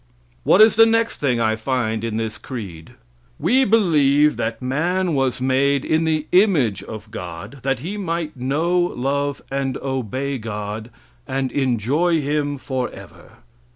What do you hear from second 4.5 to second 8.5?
man was made in the image of God, that he might